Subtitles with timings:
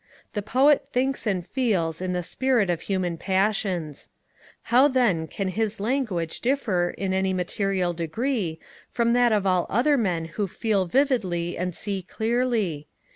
[0.33, 4.09] The Poet thinks and feels in the spirit of human passions.
[4.73, 8.59] How, then, can his language differ in any material degree
[8.89, 12.87] from that of all other men who feel vividly and see clearly?